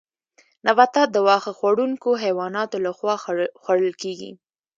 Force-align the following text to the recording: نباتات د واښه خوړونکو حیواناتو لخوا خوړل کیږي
نباتات 0.65 1.07
د 1.11 1.17
واښه 1.27 1.51
خوړونکو 1.59 2.09
حیواناتو 2.23 2.77
لخوا 2.85 3.15
خوړل 3.63 3.93
کیږي 4.01 4.31